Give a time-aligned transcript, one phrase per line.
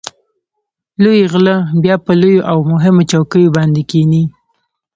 [1.03, 4.23] لوی غله بیا په لویو او مهمو چوکیو باندې کېني.